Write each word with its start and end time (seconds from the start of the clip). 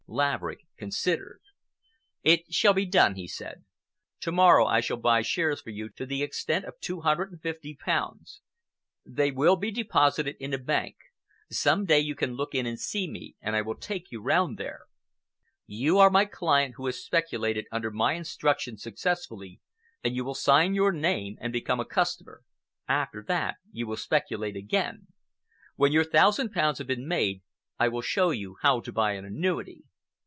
Laverick 0.13 0.65
considered. 0.75 1.39
"It 2.21 2.53
shall 2.53 2.73
be 2.73 2.85
done," 2.85 3.15
he 3.15 3.29
said. 3.29 3.63
"To 4.19 4.33
morrow 4.33 4.65
I 4.65 4.81
shall 4.81 4.97
buy 4.97 5.21
shares 5.21 5.61
for 5.61 5.69
you 5.69 5.87
to 5.91 6.05
the 6.05 6.21
extent 6.21 6.65
of 6.65 6.77
two 6.81 6.99
hundred 6.99 7.31
and 7.31 7.41
fifty 7.41 7.75
pounds. 7.77 8.41
They 9.05 9.31
will 9.31 9.55
be 9.55 9.71
deposited 9.71 10.35
in 10.37 10.53
a 10.53 10.57
bank. 10.57 10.97
Some 11.49 11.85
day 11.85 12.01
you 12.01 12.13
can 12.13 12.33
look 12.33 12.53
in 12.53 12.65
and 12.65 12.77
see 12.77 13.09
me, 13.09 13.37
and 13.39 13.55
I 13.55 13.61
will 13.61 13.77
take 13.77 14.11
you 14.11 14.21
round 14.21 14.57
there. 14.57 14.81
You 15.65 15.97
are 15.99 16.09
my 16.09 16.25
client 16.25 16.73
who 16.75 16.87
has 16.87 17.01
speculated 17.01 17.65
under 17.71 17.89
my 17.89 18.11
instructions 18.11 18.83
successfully, 18.83 19.61
and 20.03 20.13
you 20.13 20.25
will 20.25 20.35
sign 20.35 20.73
your 20.75 20.91
name 20.91 21.37
and 21.39 21.53
become 21.53 21.79
a 21.79 21.85
customer. 21.85 22.43
After 22.85 23.23
that, 23.29 23.55
you 23.71 23.87
will 23.87 23.95
speculate 23.95 24.57
again. 24.57 25.07
When 25.77 25.93
your 25.93 26.03
thousand 26.03 26.51
pounds 26.51 26.79
has 26.79 26.87
been 26.87 27.07
made, 27.07 27.43
I 27.79 27.87
will 27.87 28.01
show 28.01 28.31
you 28.31 28.57
how 28.61 28.81
to 28.81 28.91
buy 28.91 29.13
an 29.13 29.23
annuity. 29.23 29.85